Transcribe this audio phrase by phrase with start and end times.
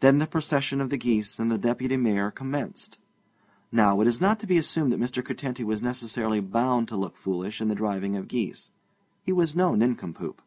[0.00, 2.98] Then the procession of the geese and the Deputy Mayor commenced.
[3.70, 5.24] Now, it is not to be assumed that Mr.
[5.24, 8.72] Curtenty was necessarily bound to look foolish in the driving of geese.
[9.22, 10.42] He was no nincompoop.